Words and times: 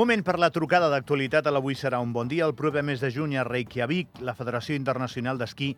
Moment 0.00 0.22
per 0.24 0.38
la 0.40 0.48
trucada 0.48 0.86
d'actualitat 0.88 1.44
a 1.44 1.50
l'Avui 1.52 1.74
serà 1.76 1.98
un 2.00 2.14
bon 2.16 2.28
dia. 2.28 2.46
El 2.46 2.54
proper 2.56 2.80
mes 2.88 3.02
de 3.04 3.10
juny 3.12 3.34
a 3.36 3.42
Reykjavik, 3.44 4.22
la 4.24 4.32
Federació 4.38 4.72
Internacional 4.78 5.36
d'Esquí 5.36 5.74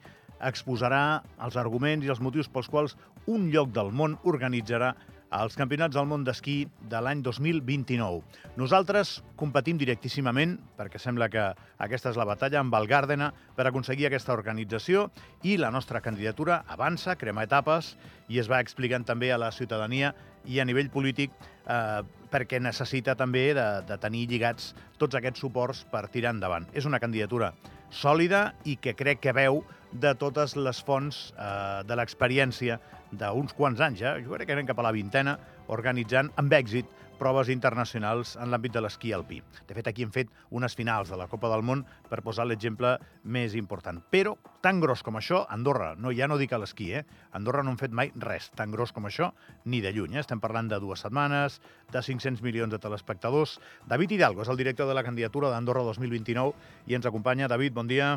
exposarà 0.46 1.00
els 1.42 1.56
arguments 1.58 2.06
i 2.06 2.12
els 2.14 2.20
motius 2.22 2.46
pels 2.46 2.68
quals 2.70 2.94
un 3.26 3.48
lloc 3.50 3.72
del 3.74 3.90
món 3.90 4.14
organitzarà 4.22 4.92
als 5.32 5.56
Campionats 5.56 5.96
del 5.96 6.06
Món 6.06 6.26
d'Esquí 6.26 6.66
de 6.92 7.00
l'any 7.00 7.22
2029. 7.24 8.20
Nosaltres 8.60 9.14
competim 9.40 9.78
directíssimament, 9.80 10.58
perquè 10.76 11.00
sembla 11.00 11.30
que 11.32 11.46
aquesta 11.80 12.12
és 12.12 12.18
la 12.20 12.26
batalla, 12.28 12.60
amb 12.60 12.76
el 12.76 12.86
Gàrdena 12.90 13.30
per 13.56 13.66
aconseguir 13.66 14.10
aquesta 14.10 14.36
organització 14.36 15.08
i 15.42 15.56
la 15.56 15.72
nostra 15.72 16.02
candidatura 16.04 16.60
avança, 16.68 17.16
crema 17.16 17.46
etapes 17.48 17.94
i 18.28 18.42
es 18.42 18.50
va 18.52 18.60
explicant 18.60 19.08
també 19.08 19.32
a 19.32 19.40
la 19.40 19.50
ciutadania 19.56 20.12
i 20.44 20.60
a 20.60 20.68
nivell 20.68 20.92
polític 20.92 21.32
eh, 21.32 22.02
perquè 22.32 22.60
necessita 22.60 23.16
també 23.16 23.48
de, 23.56 23.68
de 23.88 23.98
tenir 24.02 24.26
lligats 24.28 24.74
tots 25.00 25.16
aquests 25.16 25.40
suports 25.40 25.86
per 25.88 26.08
tirar 26.12 26.36
endavant. 26.36 26.68
És 26.76 26.84
una 26.84 27.00
candidatura 27.00 27.54
sòlida 27.92 28.50
i 28.68 28.76
que 28.76 28.96
crec 28.96 29.20
que 29.24 29.36
veu 29.36 29.62
de 29.92 30.12
totes 30.16 30.56
les 30.56 30.80
fonts 30.84 31.30
eh, 31.36 31.84
de 31.88 31.96
l'experiència 31.96 32.80
d'uns 33.12 33.54
quants 33.56 33.80
anys, 33.84 34.00
ja, 34.00 34.16
jo 34.20 34.34
crec 34.34 34.48
que 34.48 34.56
anem 34.56 34.68
cap 34.68 34.80
a 34.80 34.86
la 34.88 34.94
vintena, 34.94 35.36
organitzant 35.72 36.32
amb 36.40 36.52
èxit 36.56 36.88
proves 37.22 37.52
internacionals 37.52 38.32
en 38.40 38.50
l'àmbit 38.50 38.72
de 38.74 38.80
l'esquí 38.82 39.12
alpí. 39.14 39.36
De 39.68 39.76
fet, 39.76 39.86
aquí 39.86 40.02
hem 40.02 40.10
fet 40.10 40.30
unes 40.50 40.74
finals 40.74 41.12
de 41.12 41.18
la 41.20 41.28
Copa 41.30 41.50
del 41.52 41.62
Món 41.62 41.84
per 42.10 42.18
posar 42.26 42.48
l'exemple 42.48 42.96
més 43.22 43.54
important. 43.58 44.00
Però, 44.10 44.34
tan 44.64 44.80
gros 44.82 45.04
com 45.06 45.20
això, 45.20 45.44
Andorra, 45.54 45.92
no, 45.94 46.10
ja 46.10 46.26
no 46.26 46.38
dic 46.40 46.52
a 46.52 46.58
l'esquí, 46.58 46.90
eh? 46.98 47.04
Andorra 47.38 47.62
no 47.62 47.70
han 47.70 47.78
fet 47.78 47.94
mai 47.94 48.10
res 48.26 48.50
tan 48.58 48.74
gros 48.74 48.90
com 48.96 49.06
això, 49.06 49.30
ni 49.64 49.80
de 49.84 49.94
lluny. 49.94 50.16
Eh? 50.16 50.24
Estem 50.24 50.42
parlant 50.42 50.72
de 50.72 50.80
dues 50.82 51.06
setmanes, 51.06 51.60
de 51.92 52.02
500 52.02 52.42
milions 52.42 52.74
de 52.74 52.82
telespectadors. 52.82 53.58
David 53.86 54.18
Hidalgo 54.18 54.42
és 54.42 54.50
el 54.50 54.58
director 54.58 54.90
de 54.90 54.98
la 54.98 55.06
candidatura 55.06 55.52
d'Andorra 55.52 55.86
2029 55.92 56.90
i 56.90 56.98
ens 56.98 57.06
acompanya. 57.06 57.46
David, 57.46 57.78
bon 57.78 57.86
dia. 57.86 58.16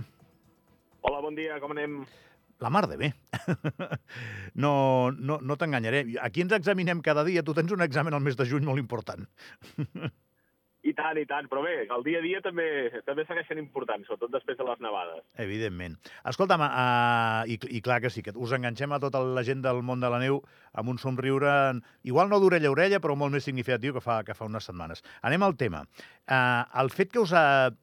Hola, 1.06 1.22
bon 1.22 1.38
dia, 1.38 1.60
com 1.62 1.78
anem? 1.78 2.02
La 2.64 2.72
mar 2.72 2.88
de 2.88 2.98
bé. 2.98 3.14
No, 4.56 5.12
no, 5.12 5.42
no 5.44 5.58
t'enganyaré. 5.60 6.06
Aquí 6.24 6.40
ens 6.40 6.54
examinem 6.56 7.02
cada 7.04 7.26
dia. 7.28 7.44
Tu 7.44 7.54
tens 7.58 7.74
un 7.76 7.82
examen 7.84 8.16
al 8.16 8.24
mes 8.24 8.38
de 8.40 8.46
juny 8.48 8.64
molt 8.64 8.80
important. 8.80 9.26
I 10.86 10.94
tant, 10.94 11.18
i 11.18 11.26
tant, 11.26 11.48
però 11.50 11.64
bé, 11.66 11.74
el 11.90 12.04
dia 12.06 12.20
a 12.20 12.24
dia 12.24 12.40
també 12.46 12.66
també 13.08 13.24
segueixen 13.26 13.58
importants, 13.58 14.06
sobretot 14.06 14.30
després 14.36 14.58
de 14.60 14.68
les 14.68 14.84
nevades. 14.86 15.24
Evidentment. 15.42 15.96
Escolta'm, 16.30 16.62
uh, 16.62 17.42
i, 17.50 17.58
i 17.74 17.82
clar 17.82 17.98
que 18.04 18.12
sí, 18.14 18.22
que 18.22 18.36
us 18.38 18.54
enganxem 18.54 18.94
a 18.94 19.00
tota 19.02 19.24
la 19.26 19.42
gent 19.48 19.64
del 19.66 19.82
món 19.88 20.04
de 20.04 20.12
la 20.14 20.22
neu 20.22 20.44
amb 20.78 20.94
un 20.94 21.02
somriure, 21.02 21.56
igual 22.06 22.30
no 22.30 22.38
d'orella 22.44 22.70
a 22.70 22.76
orella, 22.76 23.02
però 23.02 23.18
molt 23.18 23.34
més 23.34 23.50
significatiu 23.50 23.98
que 23.98 24.04
fa, 24.06 24.20
que 24.28 24.38
fa 24.38 24.46
unes 24.46 24.70
setmanes. 24.70 25.02
Anem 25.26 25.48
al 25.48 25.58
tema. 25.58 25.82
Uh, 26.30 26.62
el 26.84 26.94
fet 26.94 27.10
que 27.16 27.24
us, 27.24 27.34
uh, 27.34 27.74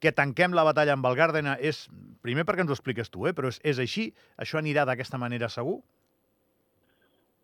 que 0.00 0.12
tanquem 0.12 0.54
la 0.56 0.64
batalla 0.66 0.94
amb 0.96 1.06
el 1.08 1.16
Gardena 1.18 1.56
és, 1.60 1.84
primer 2.24 2.44
perquè 2.48 2.64
ens 2.64 2.72
ho 2.72 2.76
expliques 2.76 3.10
tu, 3.12 3.26
eh, 3.28 3.34
però 3.36 3.50
és, 3.52 3.60
és 3.64 3.80
així? 3.82 4.08
Això 4.40 4.60
anirà 4.60 4.84
d'aquesta 4.88 5.20
manera 5.20 5.50
segur? 5.52 5.80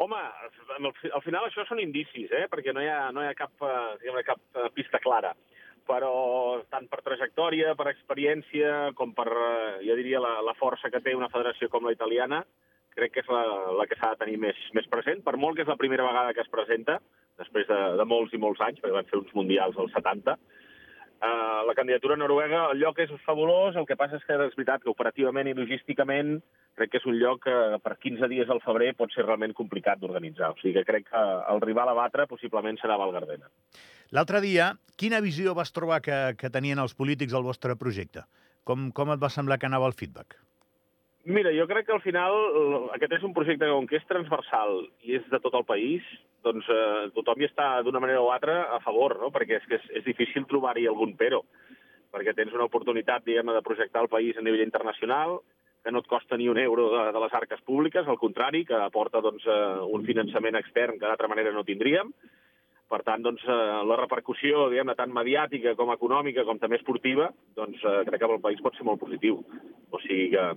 Home, 0.01 0.17
al, 0.17 0.87
al 0.89 1.23
final 1.25 1.45
això 1.47 1.67
són 1.69 1.81
indicis, 1.83 2.31
eh? 2.33 2.47
perquè 2.53 2.73
no 2.73 2.81
hi 2.81 2.89
ha, 2.89 3.11
no 3.13 3.21
hi 3.21 3.29
ha 3.29 3.37
cap, 3.37 3.53
eh, 3.61 3.97
diguem 4.01 4.23
cap 4.25 4.41
eh, 4.57 4.71
pista 4.77 5.01
clara. 5.03 5.35
Però 5.91 6.13
tant 6.73 6.87
per 6.89 7.01
trajectòria, 7.05 7.75
per 7.77 7.89
experiència, 7.91 8.93
com 8.97 9.13
per, 9.17 9.29
eh, 9.29 9.79
jo 9.85 9.97
diria, 9.99 10.23
la, 10.23 10.39
la 10.47 10.57
força 10.57 10.89
que 10.93 11.03
té 11.05 11.13
una 11.17 11.29
federació 11.33 11.69
com 11.73 11.85
la 11.85 11.93
italiana, 11.97 12.45
crec 12.97 13.13
que 13.15 13.23
és 13.25 13.29
la, 13.31 13.43
la 13.77 13.87
que 13.89 13.99
s'ha 13.99 14.15
de 14.15 14.23
tenir 14.25 14.39
més, 14.41 14.59
més 14.77 14.89
present, 14.93 15.21
per 15.27 15.37
molt 15.41 15.59
que 15.59 15.67
és 15.67 15.71
la 15.71 15.79
primera 15.81 16.07
vegada 16.07 16.33
que 16.37 16.45
es 16.45 16.53
presenta, 16.53 16.97
després 17.41 17.69
de, 17.69 17.81
de 18.01 18.07
molts 18.09 18.33
i 18.37 18.41
molts 18.41 18.61
anys, 18.65 18.81
perquè 18.81 18.97
van 18.97 19.09
fer 19.11 19.21
uns 19.21 19.37
mundials 19.37 19.79
als 19.81 19.93
70, 19.97 20.37
Uh, 21.21 21.67
la 21.69 21.75
candidatura 21.77 22.17
noruega, 22.17 22.71
el 22.73 22.79
lloc 22.81 22.99
és 23.05 23.11
fabulós, 23.27 23.77
el 23.77 23.85
que 23.85 23.97
passa 24.01 24.17
és 24.17 24.25
que 24.25 24.39
és 24.41 24.55
veritat 24.57 24.81
que 24.81 24.89
operativament 24.89 25.51
i 25.51 25.53
logísticament 25.53 26.39
crec 26.81 26.95
que 26.95 27.01
és 27.03 27.09
un 27.11 27.19
lloc 27.21 27.43
que 27.45 27.57
per 27.85 27.99
15 28.01 28.29
dies 28.33 28.49
al 28.49 28.63
febrer 28.65 28.95
pot 28.97 29.13
ser 29.13 29.27
realment 29.27 29.53
complicat 29.59 30.01
d'organitzar. 30.01 30.55
O 30.55 30.61
sigui 30.63 30.79
que 30.79 30.87
crec 30.89 31.11
que 31.11 31.25
el 31.53 31.61
rival 31.61 31.93
a 31.93 31.97
batre 31.99 32.25
possiblement 32.31 32.81
serà 32.81 32.97
Valgardena. 32.97 33.53
L'altre 34.17 34.41
dia, 34.41 34.73
quina 34.97 35.21
visió 35.21 35.53
vas 35.55 35.77
trobar 35.77 36.01
que, 36.01 36.21
que 36.41 36.49
tenien 36.49 36.81
els 36.81 36.97
polítics 36.97 37.37
al 37.37 37.45
vostre 37.45 37.77
projecte? 37.77 38.25
Com, 38.65 38.89
com 38.97 39.13
et 39.13 39.21
va 39.21 39.29
semblar 39.29 39.61
que 39.61 39.69
anava 39.69 39.93
el 39.93 39.99
feedback? 40.01 40.41
Mira, 41.31 41.53
jo 41.55 41.67
crec 41.71 41.87
que 41.87 41.95
al 41.95 42.03
final 42.03 42.33
aquest 42.97 43.13
és 43.21 43.25
un 43.27 43.35
projecte 43.37 43.63
que, 43.63 43.75
com 43.77 43.85
que 43.87 44.01
és 44.01 44.07
transversal 44.09 44.81
i 45.07 45.15
és 45.21 45.27
de 45.31 45.39
tot 45.45 45.55
el 45.55 45.67
país, 45.69 46.07
doncs 46.43 46.67
eh, 46.75 47.11
tothom 47.15 47.39
hi 47.39 47.47
està 47.47 47.67
d'una 47.87 48.01
manera 48.03 48.23
o 48.25 48.33
altra 48.35 48.65
a 48.75 48.81
favor, 48.83 49.15
no? 49.21 49.29
perquè 49.31 49.61
és 49.61 49.69
que 49.71 49.79
és, 49.79 49.85
és 50.01 50.09
difícil 50.09 50.49
trobar-hi 50.51 50.89
algun 50.91 51.13
però, 51.21 51.39
perquè 52.11 52.35
tens 52.35 52.57
una 52.57 52.67
oportunitat, 52.67 53.23
diguem 53.29 53.53
de 53.55 53.63
projectar 53.63 54.03
el 54.03 54.11
país 54.11 54.41
a 54.41 54.43
nivell 54.43 54.65
internacional, 54.65 55.39
que 55.85 55.93
no 55.95 56.03
et 56.03 56.11
costa 56.11 56.37
ni 56.37 56.49
un 56.51 56.59
euro 56.59 56.89
de, 56.97 57.07
de 57.15 57.23
les 57.23 57.39
arques 57.39 57.63
públiques, 57.63 58.11
al 58.11 58.19
contrari, 58.19 58.65
que 58.67 58.83
aporta 58.83 59.23
doncs, 59.23 59.47
eh, 59.47 59.87
un 59.87 60.03
finançament 60.09 60.59
extern 60.59 60.99
que 60.99 61.07
d'altra 61.07 61.31
manera 61.31 61.55
no 61.55 61.63
tindríem. 61.69 62.11
Per 62.91 63.03
tant, 63.07 63.23
doncs, 63.23 63.47
eh, 63.47 63.61
la 63.87 64.03
repercussió, 64.03 64.67
diguem 64.75 64.91
tant 64.99 65.15
mediàtica 65.15 65.79
com 65.79 65.95
econòmica 65.95 66.43
com 66.49 66.59
també 66.59 66.83
esportiva, 66.83 67.31
doncs 67.55 67.87
eh, 67.87 67.97
crec 68.11 68.19
que 68.19 68.35
pel 68.35 68.45
país 68.51 68.67
pot 68.67 68.75
ser 68.75 68.91
molt 68.91 68.99
positiu. 68.99 69.45
O 69.95 70.03
sigui 70.03 70.33
que 70.35 70.51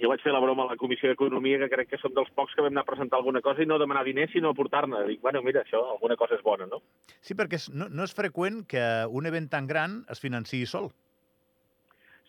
jo 0.00 0.10
vaig 0.10 0.22
fer 0.24 0.32
la 0.34 0.40
broma 0.42 0.64
a 0.64 0.72
la 0.72 0.78
Comissió 0.80 1.10
d'Economia 1.10 1.60
que 1.62 1.70
crec 1.70 1.92
que 1.92 2.00
som 2.00 2.14
dels 2.14 2.30
pocs 2.34 2.54
que 2.54 2.64
vam 2.64 2.72
anar 2.72 2.82
a 2.82 2.90
presentar 2.90 3.20
alguna 3.20 3.42
cosa 3.44 3.62
i 3.62 3.68
no 3.70 3.78
demanar 3.78 4.04
diners, 4.06 4.32
sinó 4.34 4.50
aportar-ne. 4.50 5.04
Dic, 5.10 5.22
bueno, 5.22 5.42
mira, 5.42 5.62
això, 5.62 5.84
alguna 5.92 6.16
cosa 6.20 6.34
és 6.38 6.42
bona, 6.42 6.66
no? 6.70 6.82
Sí, 7.20 7.36
perquè 7.38 7.60
és, 7.60 7.70
no, 7.70 7.88
no 7.90 8.06
és 8.08 8.14
freqüent 8.16 8.64
que 8.70 8.84
un 9.10 9.30
event 9.30 9.48
tan 9.52 9.70
gran 9.70 10.02
es 10.10 10.22
financiï 10.22 10.66
sol. 10.66 10.90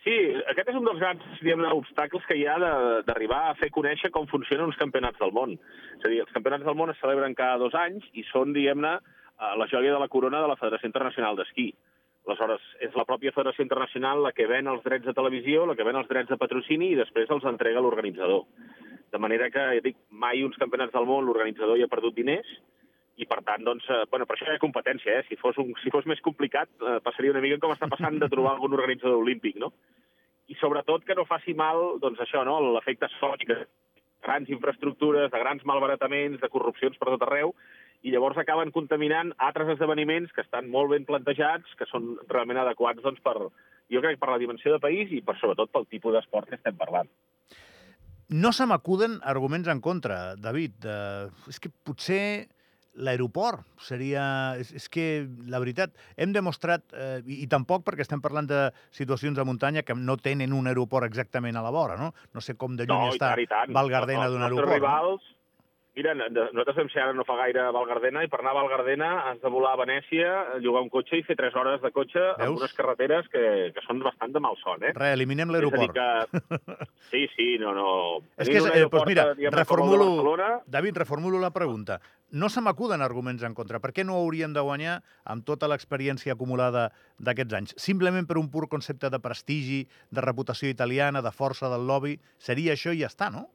Sí, 0.05 0.13
aquest 0.51 0.67
és 0.69 0.77
un 0.77 0.85
dels 0.85 0.99
grans 1.01 1.23
diguem 1.41 1.63
obstacles 1.71 2.25
que 2.29 2.37
hi 2.37 2.43
ha 2.45 2.59
d'arribar 3.07 3.41
a 3.49 3.55
fer 3.57 3.71
conèixer 3.73 4.11
com 4.13 4.27
funcionen 4.29 4.69
uns 4.69 4.77
campionats 4.77 5.17
del 5.17 5.33
món. 5.33 5.55
És 5.97 6.05
a 6.05 6.11
dir, 6.11 6.19
els 6.21 6.35
campionats 6.35 6.67
del 6.67 6.77
món 6.77 6.93
es 6.93 6.99
celebren 7.01 7.33
cada 7.33 7.57
dos 7.57 7.73
anys 7.73 8.05
i 8.13 8.21
són, 8.29 8.53
diguem-ne, 8.53 8.99
eh, 8.99 9.53
la 9.57 9.67
joia 9.71 9.95
de 9.95 10.03
la 10.03 10.11
corona 10.13 10.43
de 10.43 10.51
la 10.51 10.59
Federació 10.61 10.91
Internacional 10.91 11.39
d'Esquí. 11.39 11.71
Aleshores, 12.25 12.63
és 12.81 12.95
la 12.97 13.05
pròpia 13.05 13.33
Federació 13.35 13.63
Internacional 13.65 14.23
la 14.25 14.31
que 14.33 14.47
ven 14.49 14.67
els 14.71 14.83
drets 14.85 15.05
de 15.05 15.13
televisió, 15.13 15.65
la 15.65 15.75
que 15.77 15.85
ven 15.85 15.99
els 15.99 16.09
drets 16.09 16.31
de 16.31 16.37
patrocini 16.41 16.91
i 16.91 16.97
després 16.97 17.29
els 17.31 17.45
entrega 17.45 17.83
l'organitzador. 17.83 18.45
De 19.13 19.21
manera 19.21 19.51
que, 19.53 19.65
ja 19.77 19.83
dic, 19.85 19.99
mai 20.09 20.41
uns 20.43 20.57
campionats 20.61 20.93
del 20.95 21.05
món 21.05 21.27
l'organitzador 21.27 21.77
hi 21.77 21.85
ha 21.85 21.91
perdut 21.91 22.17
diners 22.17 22.49
i, 23.15 23.27
per 23.29 23.39
tant, 23.47 23.63
doncs, 23.63 23.85
eh, 23.93 24.01
bueno, 24.11 24.25
per 24.27 24.35
això 24.35 24.49
hi 24.49 24.57
ha 24.57 24.63
competència, 24.63 25.19
eh? 25.19 25.27
Si 25.29 25.37
fos, 25.39 25.55
un, 25.61 25.71
si 25.83 25.93
fos 25.93 26.07
més 26.09 26.19
complicat, 26.25 26.71
eh, 26.81 26.97
passaria 27.05 27.31
una 27.31 27.43
mica 27.45 27.61
com 27.63 27.71
està 27.71 27.87
passant 27.91 28.19
de 28.19 28.29
trobar 28.31 28.55
algun 28.55 28.75
organitzador 28.75 29.21
olímpic, 29.21 29.55
no? 29.61 29.71
I 30.51 30.57
sobretot 30.59 31.05
que 31.05 31.15
no 31.15 31.29
faci 31.29 31.55
mal, 31.57 31.95
doncs 32.01 32.19
això, 32.25 32.43
no?, 32.45 32.57
l'efecte 32.75 33.07
sònic, 33.19 33.53
grans 34.25 34.49
infraestructures, 34.49 35.29
de 35.31 35.39
grans 35.39 35.63
malbarataments, 35.69 36.41
de 36.41 36.51
corrupcions 36.51 36.97
per 36.99 37.13
tot 37.13 37.23
arreu, 37.27 37.53
i 38.05 38.13
llavors 38.13 38.37
acaben 38.37 38.69
contaminant 38.73 39.31
altres 39.41 39.71
esdeveniments 39.73 40.33
que 40.35 40.43
estan 40.45 40.69
molt 40.69 40.91
ben 40.93 41.07
plantejats, 41.07 41.71
que 41.79 41.87
són 41.89 42.13
realment 42.29 42.61
adequats 42.61 43.01
doncs, 43.01 43.21
per, 43.25 43.33
jo 43.89 44.03
crec, 44.03 44.19
per 44.21 44.29
la 44.29 44.41
dimensió 44.41 44.75
de 44.75 44.81
país 44.83 45.09
i 45.09 45.23
per, 45.25 45.37
sobretot 45.39 45.73
pel 45.73 45.87
tipus 45.89 46.13
d'esport 46.13 46.51
que 46.51 46.59
estem 46.59 46.77
parlant. 46.77 47.09
No 48.29 48.51
se 48.53 48.65
m'acuden 48.69 49.19
arguments 49.25 49.69
en 49.69 49.81
contra, 49.85 50.35
David. 50.37 50.85
Uh, 50.85 51.49
és 51.49 51.59
que 51.61 51.69
potser 51.69 52.21
l'aeroport 52.95 53.65
seria... 53.81 54.23
És, 54.61 54.71
és 54.77 54.85
que, 54.89 55.05
la 55.51 55.59
veritat, 55.61 55.97
hem 56.15 56.31
demostrat, 56.35 56.85
eh, 56.95 57.19
i, 57.25 57.41
i 57.43 57.47
tampoc 57.51 57.83
perquè 57.83 58.05
estem 58.05 58.21
parlant 58.23 58.47
de 58.47 58.61
situacions 58.95 59.35
de 59.35 59.43
muntanya 59.47 59.83
que 59.83 59.97
no 59.97 60.15
tenen 60.15 60.53
un 60.55 60.69
aeroport 60.71 61.09
exactament 61.09 61.59
a 61.59 61.65
la 61.65 61.73
vora, 61.75 61.97
no? 61.99 62.13
No 62.33 62.43
sé 62.45 62.55
com 62.55 62.77
de 62.79 62.87
lluny 62.87 63.09
no, 63.09 63.17
està 63.17 63.33
Valgardena 63.75 64.29
d'un 64.31 64.45
aeroport. 64.47 64.77
Rivals, 64.77 65.27
Mira, 65.95 66.11
nosaltres 66.11 66.75
vam 66.75 66.89
ser 66.91 66.99
ara 67.05 67.13
no 67.15 67.23
fa 67.23 67.37
gaire 67.39 67.61
a 67.63 67.71
Valgardena 67.71 68.25
i 68.25 68.27
per 68.27 68.41
anar 68.41 68.51
a 68.51 68.57
Valgardena 68.57 69.09
has 69.29 69.37
de 69.39 69.51
volar 69.51 69.71
a 69.75 69.79
Venècia, 69.79 70.31
llogar 70.59 70.81
un 70.83 70.89
cotxe 70.91 71.21
i 71.21 71.23
fer 71.23 71.37
3 71.39 71.55
hores 71.55 71.79
de 71.85 71.91
cotxe 71.95 72.19
Veus? 72.19 72.41
en 72.43 72.57
unes 72.57 72.73
carreteres 72.75 73.29
que, 73.31 73.43
que 73.71 73.83
són 73.85 74.01
bastant 74.03 74.35
de 74.35 74.41
mal 74.43 74.59
son, 74.59 74.83
eh? 74.83 74.91
Re, 74.97 75.13
eliminem 75.15 75.55
l'aeroport. 75.55 75.95
Que... 75.95 76.83
Sí, 77.05 77.27
sí, 77.35 77.47
no, 77.61 77.71
no... 77.71 77.87
És 78.35 78.49
que, 78.49 78.57
és, 78.59 78.65
eh, 78.65 78.87
doncs 78.91 79.07
mira, 79.07 79.27
reformulo, 79.53 80.35
David, 80.67 80.97
reformulo 80.99 81.39
la 81.39 81.53
pregunta. 81.55 82.01
No 82.35 82.49
se 82.49 82.59
m'acuden 82.65 83.03
arguments 83.05 83.45
en 83.47 83.53
contra. 83.55 83.79
Per 83.79 83.93
què 83.95 84.03
no 84.03 84.17
hauríem 84.19 84.51
de 84.51 84.63
guanyar 84.65 84.97
amb 85.23 85.45
tota 85.47 85.69
l'experiència 85.71 86.35
acumulada 86.35 86.89
d'aquests 87.23 87.55
anys? 87.61 87.75
Simplement 87.79 88.27
per 88.27 88.41
un 88.41 88.49
pur 88.51 88.65
concepte 88.67 89.13
de 89.13 89.21
prestigi, 89.23 89.85
de 90.11 90.25
reputació 90.25 90.67
italiana, 90.67 91.23
de 91.23 91.31
força 91.31 91.71
del 91.71 91.87
lobby? 91.87 92.17
Seria 92.41 92.75
això 92.75 92.91
i 92.91 93.05
ja 93.05 93.13
està, 93.13 93.29
no? 93.31 93.47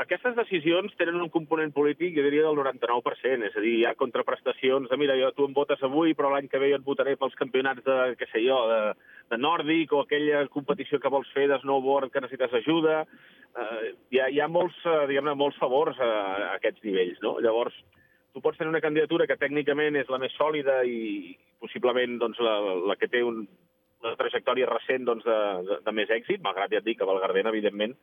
Aquestes 0.00 0.34
decisions 0.36 0.94
tenen 0.98 1.20
un 1.20 1.30
component 1.32 1.72
polític, 1.74 2.14
jo 2.16 2.24
diria, 2.26 2.46
del 2.46 2.58
99%, 2.58 3.46
és 3.48 3.56
a 3.56 3.62
dir, 3.64 3.74
hi 3.78 3.86
ha 3.88 3.96
contraprestacions 3.98 4.90
de, 4.90 4.98
mira, 5.00 5.16
jo, 5.20 5.30
tu 5.36 5.46
em 5.48 5.54
votes 5.56 5.82
avui, 5.86 6.14
però 6.18 6.32
l'any 6.32 6.48
que 6.50 6.60
ve 6.62 6.72
jo 6.72 6.80
et 6.80 6.86
votaré 6.86 7.16
pels 7.20 7.36
campionats 7.38 7.84
de, 7.86 7.98
què 8.20 8.28
sé 8.30 8.42
jo, 8.44 8.58
de, 8.70 8.80
de 9.32 9.38
nòrdic 9.40 9.94
o 9.94 10.02
aquella 10.04 10.44
competició 10.52 11.00
que 11.00 11.12
vols 11.12 11.30
fer 11.36 11.46
de 11.50 11.60
snowboard 11.62 12.12
que 12.12 12.22
necessites 12.24 12.56
ajuda. 12.60 13.04
Uh, 13.50 13.90
hi, 14.12 14.20
ha, 14.20 14.28
hi 14.30 14.40
ha 14.40 14.50
molts, 14.50 14.76
uh, 14.86 15.04
diguem-ne, 15.10 15.34
molts 15.38 15.58
favors 15.62 15.98
a, 15.98 16.10
a 16.50 16.52
aquests 16.58 16.84
nivells, 16.86 17.18
no? 17.24 17.38
Llavors, 17.42 17.76
tu 18.34 18.42
pots 18.42 18.58
tenir 18.58 18.70
una 18.70 18.82
candidatura 18.84 19.26
que 19.26 19.38
tècnicament 19.40 19.98
és 19.98 20.10
la 20.10 20.20
més 20.22 20.34
sòlida 20.38 20.80
i 20.86 21.34
possiblement 21.62 22.18
doncs, 22.22 22.38
la, 22.42 22.56
la 22.92 22.96
que 22.98 23.10
té 23.10 23.24
un, 23.26 23.42
una 24.04 24.16
trajectòria 24.16 24.68
recent 24.70 25.04
doncs, 25.08 25.26
de, 25.26 25.38
de, 25.66 25.78
de 25.86 25.94
més 25.96 26.10
èxit, 26.14 26.42
malgrat 26.44 26.72
ja 26.72 26.80
et 26.80 26.86
dic 26.86 27.00
que 27.00 27.08
Valgardena, 27.08 27.52
evidentment, 27.52 27.96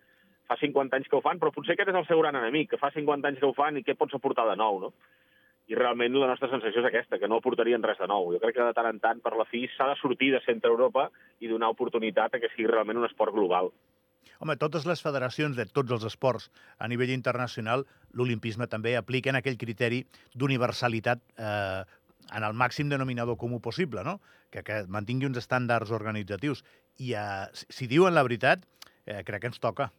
fa 0.47 0.57
50 0.59 0.97
anys 0.97 1.09
que 1.11 1.17
ho 1.17 1.23
fan, 1.23 1.39
però 1.41 1.51
potser 1.53 1.75
aquest 1.75 1.91
és 1.91 1.99
el 1.99 2.07
seu 2.07 2.21
gran 2.23 2.37
enemic, 2.39 2.71
que 2.71 2.81
fa 2.81 2.91
50 2.95 3.29
anys 3.29 3.41
que 3.41 3.49
ho 3.49 3.55
fan 3.57 3.79
i 3.79 3.83
què 3.85 3.97
pots 3.99 4.15
aportar 4.17 4.47
de 4.49 4.55
nou, 4.59 4.79
no? 4.85 4.93
I 5.67 5.75
realment 5.75 6.15
la 6.15 6.29
nostra 6.29 6.47
sensació 6.47 6.79
és 6.79 6.87
aquesta, 6.87 7.19
que 7.19 7.27
no 7.27 7.41
aportarien 7.41 7.83
res 7.83 7.99
de 7.99 8.07
nou. 8.07 8.29
Jo 8.31 8.39
crec 8.39 8.55
que 8.55 8.69
de 8.69 8.75
tant 8.75 8.87
en 8.87 9.01
tant, 9.03 9.19
per 9.23 9.33
la 9.35 9.45
fi, 9.49 9.65
s'ha 9.75 9.89
de 9.89 9.97
sortir 9.99 10.31
de 10.31 10.39
centre 10.45 10.71
Europa 10.71 11.09
i 11.43 11.51
donar 11.51 11.73
oportunitat 11.73 12.37
a 12.37 12.39
que 12.39 12.51
sigui 12.53 12.69
realment 12.71 13.01
un 13.01 13.09
esport 13.09 13.35
global. 13.35 13.73
Home, 14.39 14.55
totes 14.61 14.85
les 14.87 15.01
federacions 15.03 15.57
de 15.57 15.65
tots 15.65 15.91
els 15.91 16.05
esports 16.07 16.47
a 16.79 16.87
nivell 16.87 17.11
internacional, 17.11 17.83
l'olimpisme 18.13 18.67
també 18.71 18.95
apliquen 18.95 19.35
aquell 19.35 19.57
criteri 19.59 20.03
d'universalitat 20.35 21.23
eh, 21.35 21.83
en 22.37 22.43
el 22.43 22.55
màxim 22.55 22.89
denominador 22.91 23.37
comú 23.37 23.59
possible, 23.63 24.03
no? 24.03 24.19
que, 24.51 24.63
que 24.63 24.83
mantingui 24.87 25.27
uns 25.27 25.39
estàndards 25.41 25.91
organitzatius. 25.95 26.63
I 27.03 27.13
eh, 27.17 27.47
si 27.53 27.89
diuen 27.91 28.15
la 28.15 28.23
veritat, 28.27 28.63
eh, 29.05 29.23
crec 29.27 29.43
que 29.43 29.51
ens 29.51 29.63
toca. 29.63 29.91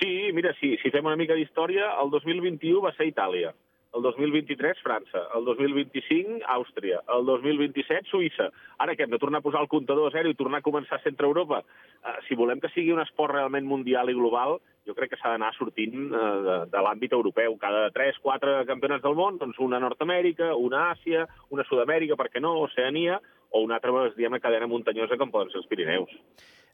Sí, 0.00 0.32
mira, 0.36 0.52
sí, 0.60 0.76
si 0.82 0.92
fem 0.92 1.06
una 1.06 1.16
mica 1.16 1.36
d'història, 1.38 1.94
el 2.02 2.10
2021 2.12 2.82
va 2.84 2.92
ser 2.96 3.08
Itàlia 3.08 3.54
el 3.96 4.02
2023 4.02 4.78
França, 4.84 5.22
el 5.34 5.44
2025 5.44 6.44
Àustria, 6.52 7.00
el 7.14 7.24
2027 7.24 8.10
Suïssa. 8.10 8.50
Ara 8.82 8.94
que 8.94 9.06
hem 9.06 9.12
de 9.12 9.18
tornar 9.18 9.40
a 9.40 9.46
posar 9.46 9.62
el 9.64 9.70
comptador 9.72 10.10
a 10.10 10.12
zero 10.12 10.30
i 10.30 10.36
tornar 10.36 10.60
a 10.60 10.66
començar 10.66 10.98
a 10.98 11.04
centre 11.04 11.26
Europa, 11.26 11.62
eh, 12.04 12.16
si 12.28 12.36
volem 12.36 12.60
que 12.60 12.68
sigui 12.74 12.92
un 12.92 13.00
esport 13.00 13.34
realment 13.34 13.64
mundial 13.66 14.10
i 14.10 14.16
global, 14.18 14.58
jo 14.86 14.94
crec 14.94 15.14
que 15.14 15.20
s'ha 15.20 15.32
d'anar 15.32 15.54
sortint 15.56 15.96
eh, 15.96 16.26
de, 16.48 16.58
de 16.74 16.84
l'àmbit 16.84 17.16
europeu. 17.16 17.56
Cada 17.62 17.88
3, 17.94 18.20
4 18.22 18.58
campionats 18.68 19.04
del 19.06 19.16
món, 19.16 19.40
doncs 19.40 19.58
una 19.64 19.80
a 19.80 19.86
Nord-Amèrica, 19.86 20.52
una 20.56 20.84
a 20.84 20.92
Àsia, 20.92 21.24
una 21.50 21.64
a 21.64 21.70
Sud-amèrica, 21.70 22.20
per 22.20 22.28
què 22.28 22.44
no, 22.44 22.58
Oceania, 22.68 23.20
o 23.50 23.64
una 23.64 23.80
altra, 23.80 24.10
diguem 24.16 24.36
cadena 24.42 24.68
muntanyosa 24.68 25.16
com 25.16 25.32
poden 25.32 25.54
ser 25.54 25.62
els 25.62 25.72
Pirineus. 25.72 26.12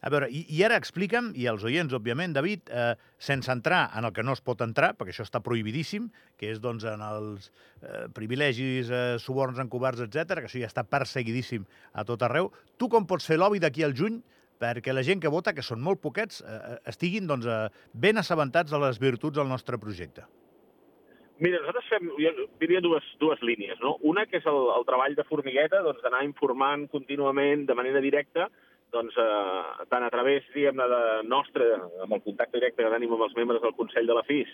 A 0.02 0.10
veure, 0.10 0.26
i, 0.34 0.42
i 0.50 0.64
ara 0.66 0.74
explica'm, 0.80 1.30
i 1.38 1.46
els 1.46 1.62
oients, 1.62 1.92
òbviament, 1.94 2.32
David, 2.34 2.70
eh, 2.74 2.92
sense 3.22 3.50
entrar 3.54 3.84
en 3.98 4.08
el 4.08 4.14
que 4.16 4.24
no 4.26 4.34
es 4.34 4.42
pot 4.42 4.64
entrar, 4.64 4.92
perquè 4.98 5.14
això 5.14 5.22
està 5.22 5.38
prohibidíssim, 5.46 6.08
que 6.40 6.50
és 6.50 6.58
doncs, 6.62 6.82
en 6.90 7.04
els 7.06 7.46
eh, 7.46 8.08
privilegis, 8.16 8.90
eh, 8.90 9.02
suborns 9.22 9.62
encoberts, 9.62 10.02
etc, 10.02 10.40
que 10.40 10.50
això 10.50 10.58
ja 10.58 10.70
està 10.70 10.82
perseguidíssim 10.82 11.68
a 11.94 12.02
tot 12.08 12.24
arreu. 12.26 12.50
Tu 12.82 12.90
com 12.90 13.06
pots 13.06 13.30
fer 13.30 13.38
lobby 13.38 13.62
d'aquí 13.62 13.86
al 13.86 13.94
juny 13.94 14.18
perquè 14.62 14.94
la 14.94 15.02
gent 15.06 15.22
que 15.22 15.30
vota, 15.30 15.54
que 15.54 15.62
són 15.62 15.80
molt 15.82 16.02
poquets, 16.02 16.42
eh, 16.42 16.58
eh 16.74 16.78
estiguin 16.90 17.30
doncs, 17.30 17.46
eh, 17.46 17.68
ben 17.94 18.18
assabentats 18.18 18.74
de 18.74 18.82
les 18.82 18.98
virtuts 18.98 19.38
del 19.38 19.50
nostre 19.50 19.78
projecte? 19.78 20.26
Mira, 21.42 21.58
nosaltres 21.62 21.88
fem, 21.90 22.10
jo 22.22 22.46
diria 22.60 22.82
dues, 22.82 23.06
dues 23.18 23.40
línies, 23.42 23.78
no? 23.82 23.96
Una, 24.06 24.26
que 24.30 24.38
és 24.38 24.44
el, 24.46 24.60
el 24.76 24.84
treball 24.86 25.16
de 25.18 25.24
formigueta, 25.30 25.80
doncs 25.82 26.04
informant 26.22 26.88
contínuament, 26.90 27.66
de 27.66 27.74
manera 27.74 28.00
directa, 28.00 28.50
doncs, 28.92 29.16
eh, 29.16 29.86
tant 29.90 30.04
a 30.04 30.10
través, 30.12 30.44
diguem-ne, 30.54 30.86
de 30.92 31.02
nostre, 31.28 31.68
amb 32.04 32.12
el 32.12 32.22
contacte 32.24 32.58
directe 32.58 32.84
que 32.84 32.92
tenim 32.92 33.14
amb 33.16 33.24
els 33.26 33.34
membres 33.38 33.62
del 33.64 33.74
Consell 33.78 34.06
de 34.08 34.16
la 34.18 34.24
FIS, 34.28 34.52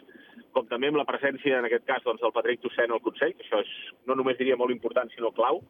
com 0.55 0.69
també 0.70 0.90
amb 0.90 1.00
la 1.00 1.06
presència, 1.08 1.58
en 1.58 1.67
aquest 1.67 1.85
cas, 1.88 2.05
doncs, 2.06 2.23
del 2.23 2.35
Patrick 2.37 2.62
Tossent 2.62 2.94
al 2.94 3.02
Consell, 3.05 3.35
que 3.37 3.46
això 3.46 3.61
és, 3.64 3.73
no 4.06 4.17
només 4.19 4.38
diria 4.38 4.56
molt 4.56 4.75
important, 4.75 5.11
sinó 5.14 5.32
clau, 5.35 5.62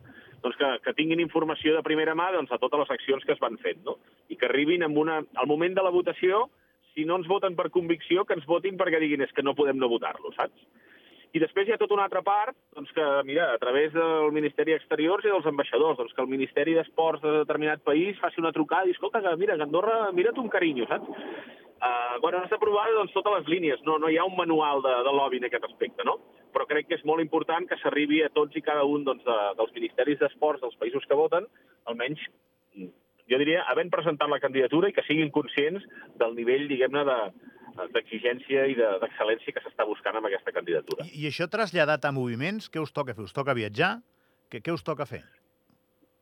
doncs 0.44 0.58
que, 0.60 0.70
que 0.84 0.96
tinguin 1.00 1.24
informació 1.24 1.74
de 1.74 1.84
primera 1.86 2.14
mà 2.18 2.30
doncs, 2.36 2.52
a 2.52 2.60
totes 2.62 2.84
les 2.84 2.94
accions 2.98 3.24
que 3.24 3.34
es 3.34 3.42
van 3.42 3.58
fent, 3.64 3.80
no? 3.88 3.98
I 4.28 4.36
que 4.36 4.46
arribin 4.50 4.84
amb 4.86 5.00
una... 5.00 5.22
Al 5.40 5.48
moment 5.50 5.74
de 5.74 5.84
la 5.84 5.94
votació, 5.94 6.44
si 6.94 7.06
no 7.08 7.18
ens 7.18 7.28
voten 7.30 7.56
per 7.58 7.70
convicció, 7.74 8.24
que 8.24 8.36
ens 8.38 8.46
votin 8.46 8.78
perquè 8.78 9.00
diguin 9.02 9.24
és 9.24 9.32
que 9.34 9.44
no 9.46 9.56
podem 9.58 9.80
no 9.80 9.90
votar-lo, 9.90 10.32
saps? 10.36 10.68
I 11.36 11.42
després 11.42 11.68
hi 11.68 11.74
ha 11.74 11.80
tota 11.80 11.92
una 11.92 12.06
altra 12.08 12.22
part, 12.24 12.56
doncs 12.76 12.90
que, 12.96 13.04
mira, 13.28 13.50
a 13.52 13.58
través 13.60 13.92
del 13.92 14.32
Ministeri 14.32 14.72
d'Exteriors 14.72 15.26
i 15.26 15.32
dels 15.32 15.48
ambaixadors, 15.50 15.98
doncs 16.00 16.14
que 16.16 16.24
el 16.24 16.30
Ministeri 16.30 16.74
d'Esports 16.76 17.20
de 17.24 17.34
determinat 17.42 17.82
país 17.84 18.16
faci 18.22 18.40
una 18.40 18.52
trucada 18.56 18.88
i, 18.88 18.94
escolta, 18.96 19.20
que, 19.24 19.34
mira, 19.40 19.56
que 19.58 19.66
Andorra, 19.66 19.98
mira't 20.16 20.40
un 20.40 20.48
carinyo, 20.52 20.88
saps? 20.88 21.10
Uh, 21.78 22.16
bueno, 22.22 22.40
has 22.42 22.50
d'aprovar 22.50 22.88
doncs, 22.90 23.12
totes 23.14 23.36
les 23.36 23.50
línies, 23.52 23.82
no, 23.86 23.98
no 24.02 24.08
hi 24.10 24.16
ha 24.18 24.24
un 24.26 24.34
manual 24.38 24.80
de, 24.82 24.94
de 25.06 25.12
lobby 25.14 25.38
en 25.38 25.46
aquest 25.46 25.68
aspecte, 25.68 26.06
no? 26.08 26.16
Però 26.54 26.64
crec 26.66 26.88
que 26.88 26.96
és 26.96 27.04
molt 27.06 27.22
important 27.22 27.68
que 27.68 27.78
s'arribi 27.82 28.24
a 28.24 28.32
tots 28.34 28.56
i 28.56 28.64
cada 28.64 28.86
un 28.88 29.04
doncs, 29.06 29.22
de, 29.28 29.36
dels 29.60 29.76
ministeris 29.76 30.18
d'esports 30.18 30.64
dels 30.64 30.80
països 30.80 31.06
que 31.06 31.18
voten, 31.18 31.46
almenys 31.86 32.24
jo 33.28 33.36
diria, 33.36 33.62
havent 33.68 33.92
presentat 33.92 34.30
la 34.32 34.40
candidatura 34.40 34.88
i 34.88 34.94
que 34.96 35.04
siguin 35.06 35.30
conscients 35.30 35.84
del 36.18 36.34
nivell, 36.34 36.66
diguem-ne, 36.70 37.04
de, 37.04 37.18
d'exigència 37.94 38.66
i 38.70 38.76
d'excel·lència 38.78 39.54
que 39.54 39.62
s'està 39.64 39.86
buscant 39.88 40.18
amb 40.18 40.28
aquesta 40.30 40.54
candidatura. 40.54 41.06
I, 41.06 41.24
I 41.24 41.30
això 41.30 41.48
traslladat 41.50 42.04
a 42.04 42.14
moviments, 42.14 42.68
què 42.72 42.82
us 42.82 42.94
toca 42.94 43.14
fer? 43.14 43.26
Us 43.28 43.36
toca 43.36 43.56
viatjar? 43.56 43.98
Què, 44.52 44.62
què 44.64 44.74
us 44.74 44.84
toca 44.84 45.06
fer? 45.08 45.22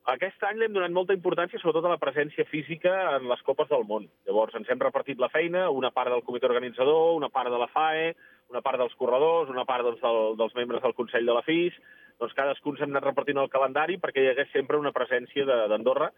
Aquest 0.07 0.45
any 0.47 0.61
l'hem 0.61 0.75
donat 0.77 0.93
molta 0.95 1.15
importància 1.17 1.59
sobretot 1.59 1.89
a 1.89 1.97
la 1.97 1.99
presència 1.99 2.45
física 2.47 2.93
en 3.17 3.27
les 3.27 3.41
Copes 3.43 3.67
del 3.73 3.83
Món. 3.89 4.05
Llavors 4.29 4.55
ens 4.55 4.69
hem 4.71 4.79
repartit 4.79 5.19
la 5.19 5.33
feina, 5.33 5.65
una 5.75 5.91
part 5.91 6.13
del 6.15 6.23
comitè 6.23 6.47
organitzador, 6.47 7.17
una 7.19 7.31
part 7.35 7.51
de 7.51 7.59
la 7.59 7.67
FAE, 7.73 8.13
una 8.55 8.63
part 8.63 8.79
dels 8.79 8.95
corredors, 9.01 9.51
una 9.51 9.65
part 9.67 9.83
doncs, 9.83 9.99
del, 10.05 10.37
dels 10.39 10.55
membres 10.55 10.85
del 10.85 10.95
Consell 10.95 11.27
de 11.27 11.35
la 11.35 11.43
FIS, 11.43 11.75
doncs 12.21 12.37
cadascun 12.39 12.79
s'hem 12.79 12.93
anat 12.95 13.09
repartint 13.09 13.43
el 13.43 13.51
calendari 13.53 13.99
perquè 14.01 14.23
hi 14.23 14.31
hagués 14.31 14.53
sempre 14.55 14.79
una 14.81 14.95
presència 14.95 15.45
d'Andorra 15.69 16.13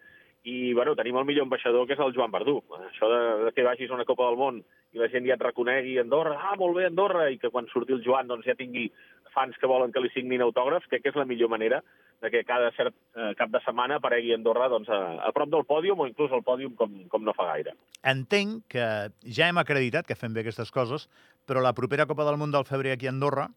i 0.47 0.73
bueno, 0.73 0.95
tenim 0.97 1.17
el 1.19 1.27
millor 1.27 1.47
ambaixador, 1.47 1.87
que 1.87 1.97
és 1.97 2.03
el 2.03 2.15
Joan 2.17 2.33
Verdú. 2.33 2.61
Això 2.79 3.09
de, 3.11 3.21
de 3.47 3.53
que 3.57 3.67
vagis 3.67 3.91
a 3.91 3.97
una 3.97 4.07
Copa 4.09 4.29
del 4.29 4.39
Món 4.39 4.61
i 4.95 5.01
la 5.01 5.11
gent 5.13 5.27
ja 5.27 5.35
et 5.37 5.45
reconegui 5.45 5.99
Andorra, 6.01 6.39
ah, 6.39 6.57
molt 6.61 6.79
bé, 6.79 6.87
Andorra, 6.89 7.29
i 7.31 7.39
que 7.43 7.51
quan 7.53 7.69
surti 7.73 7.97
el 7.97 8.05
Joan 8.05 8.31
doncs, 8.31 8.47
ja 8.47 8.57
tingui 8.59 8.87
fans 9.35 9.59
que 9.61 9.69
volen 9.71 9.93
que 9.93 10.01
li 10.01 10.11
signin 10.15 10.45
autògrafs, 10.45 10.89
crec 10.89 11.05
que 11.05 11.13
és 11.13 11.19
la 11.19 11.27
millor 11.29 11.51
manera 11.53 11.83
de 12.23 12.31
que 12.31 12.43
cada 12.47 12.71
cert 12.75 12.95
eh, 13.15 13.35
cap 13.39 13.51
de 13.53 13.61
setmana 13.63 13.99
aparegui 13.99 14.33
Andorra 14.35 14.71
doncs, 14.73 14.89
a, 14.91 15.19
a 15.23 15.33
prop 15.37 15.51
del 15.53 15.67
pòdium 15.69 16.01
o 16.03 16.09
inclús 16.09 16.33
al 16.35 16.43
pòdium 16.47 16.75
com, 16.79 16.95
com 17.13 17.25
no 17.27 17.35
fa 17.37 17.51
gaire. 17.53 17.77
Entenc 18.03 18.65
que 18.75 18.87
ja 19.23 19.51
hem 19.51 19.61
acreditat 19.63 20.09
que 20.09 20.19
fem 20.19 20.35
bé 20.35 20.43
aquestes 20.43 20.73
coses, 20.75 21.07
però 21.47 21.63
la 21.63 21.75
propera 21.77 22.09
Copa 22.11 22.27
del 22.27 22.41
Món 22.41 22.55
del 22.55 22.67
febrer 22.67 22.97
aquí 22.97 23.07
a 23.07 23.15
Andorra 23.15 23.49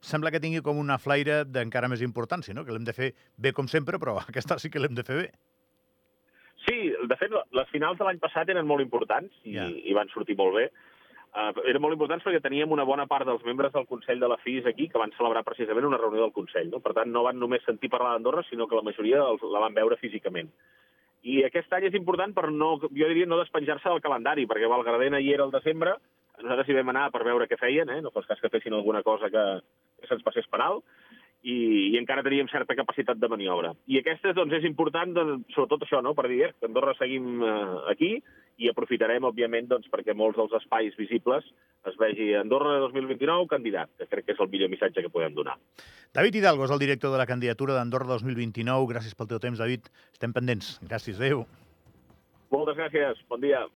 sembla 0.00 0.32
que 0.32 0.40
tingui 0.40 0.62
com 0.64 0.78
una 0.80 0.98
flaire 0.98 1.44
d'encara 1.44 1.88
més 1.92 2.02
importància, 2.02 2.54
no? 2.56 2.64
que 2.64 2.72
l'hem 2.72 2.86
de 2.88 2.96
fer 2.96 3.12
bé 3.36 3.52
com 3.52 3.68
sempre, 3.68 4.00
però 4.00 4.16
aquesta 4.26 4.58
sí 4.58 4.72
que 4.72 4.82
l'hem 4.82 4.96
de 4.96 5.06
fer 5.06 5.22
bé. 5.22 5.30
Sí, 6.66 6.92
de 6.92 7.16
fet, 7.16 7.32
les 7.56 7.68
finals 7.72 7.98
de 7.98 8.06
l'any 8.06 8.20
passat 8.20 8.48
eren 8.52 8.68
molt 8.68 8.84
importants 8.84 9.32
i, 9.44 9.56
yeah. 9.56 9.68
i 9.70 9.96
van 9.96 10.10
sortir 10.12 10.36
molt 10.38 10.58
bé. 10.58 10.66
Uh, 11.30 11.54
eren 11.70 11.78
molt 11.82 11.94
importants 11.94 12.24
perquè 12.26 12.40
teníem 12.42 12.72
una 12.74 12.84
bona 12.84 13.04
part 13.06 13.28
dels 13.28 13.44
membres 13.46 13.70
del 13.72 13.86
Consell 13.86 14.18
de 14.18 14.28
la 14.28 14.38
FIS 14.42 14.66
aquí 14.66 14.88
que 14.90 14.98
van 14.98 15.12
celebrar 15.14 15.44
precisament 15.46 15.86
una 15.86 16.00
reunió 16.00 16.24
del 16.24 16.34
Consell. 16.34 16.72
No? 16.72 16.82
Per 16.82 16.92
tant, 16.96 17.12
no 17.14 17.22
van 17.26 17.38
només 17.38 17.62
sentir 17.64 17.90
parlar 17.92 18.16
d'Andorra, 18.16 18.42
sinó 18.48 18.66
que 18.66 18.78
la 18.78 18.84
majoria 18.86 19.22
els, 19.28 19.44
la 19.46 19.62
van 19.62 19.76
veure 19.76 19.98
físicament. 20.00 20.50
I 21.22 21.42
aquest 21.46 21.72
any 21.76 21.86
és 21.86 21.96
important 21.96 22.32
per 22.34 22.48
no, 22.50 22.72
jo 22.82 23.10
diria, 23.12 23.28
no 23.28 23.38
despenjar-se 23.38 23.88
del 23.92 24.02
calendari, 24.02 24.48
perquè 24.50 24.68
Valgradena 24.72 25.20
hi 25.20 25.30
era 25.36 25.46
el 25.46 25.54
desembre, 25.54 25.94
nosaltres 26.40 26.70
hi 26.70 26.76
vam 26.80 26.90
anar 26.92 27.10
per 27.14 27.22
veure 27.28 27.46
què 27.46 27.58
feien, 27.60 27.92
eh? 27.92 28.00
no 28.02 28.12
fos 28.14 28.26
cas 28.26 28.40
que 28.40 28.50
fessin 28.52 28.74
alguna 28.74 29.04
cosa 29.06 29.30
que, 29.30 29.44
que 30.00 30.08
se'ns 30.10 30.24
passés 30.26 30.48
per 30.50 30.62
alt, 30.64 30.84
i, 31.42 31.56
i 31.92 31.96
encara 31.98 32.24
teníem 32.26 32.48
certa 32.52 32.76
capacitat 32.76 33.18
de 33.20 33.28
maniobra. 33.32 33.72
I 33.88 34.00
aquesta 34.00 34.34
doncs, 34.36 34.52
és 34.58 34.66
important, 34.68 35.14
doncs, 35.16 35.46
sobretot 35.54 35.86
això, 35.86 36.02
no? 36.04 36.12
per 36.16 36.28
dir 36.28 36.42
eh, 36.46 36.52
que 36.58 36.68
Andorra 36.68 36.94
seguim 36.98 37.40
eh, 37.40 37.78
aquí 37.92 38.10
i 38.60 38.68
aprofitarem, 38.68 39.24
òbviament, 39.24 39.70
doncs, 39.70 39.88
perquè 39.92 40.12
molts 40.16 40.36
dels 40.36 40.52
espais 40.60 40.96
visibles 41.00 41.46
es 41.88 41.96
vegi 42.00 42.34
Andorra 42.36 42.76
2029 42.84 43.48
candidat, 43.48 43.88
que 43.96 44.08
crec 44.10 44.28
que 44.28 44.36
és 44.36 44.42
el 44.44 44.50
millor 44.52 44.68
missatge 44.72 45.00
que 45.06 45.12
podem 45.12 45.32
donar. 45.36 45.56
David 46.12 46.36
Hidalgo 46.36 46.66
és 46.66 46.74
el 46.74 46.82
director 46.82 47.14
de 47.14 47.22
la 47.22 47.28
candidatura 47.30 47.78
d'Andorra 47.78 48.10
2029. 48.18 48.90
Gràcies 48.92 49.16
pel 49.16 49.30
teu 49.32 49.40
temps, 49.40 49.62
David. 49.62 49.88
Estem 50.12 50.36
pendents. 50.36 50.74
Gràcies. 50.84 51.16
Adéu. 51.22 51.46
Moltes 52.52 52.76
gràcies. 52.76 53.24
Bon 53.30 53.40
dia. 53.40 53.64